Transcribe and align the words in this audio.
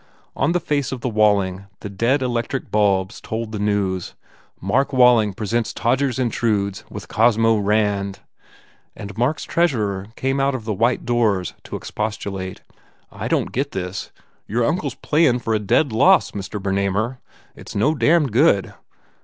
On 0.35 0.51
the 0.51 0.59
face 0.59 0.91
of 0.91 1.01
the 1.01 1.09
Walling 1.09 1.67
the 1.81 1.87
dead 1.87 2.23
electric 2.23 2.71
bulbs 2.71 3.21
told 3.21 3.51
the 3.51 3.59
news, 3.59 4.15
"Mark 4.59 4.91
Walling 4.91 5.31
Presents 5.35 5.73
Todgers 5.73 6.17
Intrudes 6.17 6.83
With 6.89 7.07
Cosmo 7.07 7.57
Rand" 7.57 8.17
and 8.95 9.15
Mark 9.15 9.37
s 9.37 9.43
treasurer 9.43 10.07
came 10.15 10.39
out 10.39 10.55
of 10.55 10.65
the 10.65 10.73
white 10.73 11.05
doors 11.05 11.53
to 11.65 11.75
expostulate. 11.75 12.61
"I 13.11 13.27
don 13.27 13.43
t 13.43 13.49
get 13.51 13.73
this. 13.73 14.09
Your 14.47 14.65
uncle 14.65 14.87
s 14.87 14.95
playin 14.95 15.37
for 15.37 15.53
a 15.53 15.59
dead 15.59 15.91
loss, 15.91 16.31
Mr. 16.31 16.59
Bernamer. 16.59 17.19
It 17.55 17.69
s 17.69 17.75
no 17.75 17.93
damn 17.93 18.25
good." 18.31 18.73